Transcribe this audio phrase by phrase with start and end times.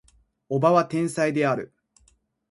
[0.49, 1.75] 叔母は天才である